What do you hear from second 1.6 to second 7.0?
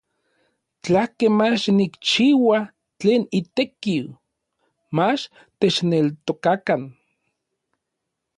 nikchiua tlen itekiu, mach techneltokakan.